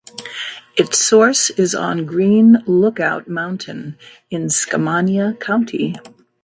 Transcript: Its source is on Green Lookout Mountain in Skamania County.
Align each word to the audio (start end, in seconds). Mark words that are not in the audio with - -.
Its 0.77 0.97
source 0.97 1.51
is 1.51 1.75
on 1.75 2.07
Green 2.07 2.63
Lookout 2.65 3.27
Mountain 3.27 3.99
in 4.31 4.45
Skamania 4.47 5.39
County. 5.39 5.93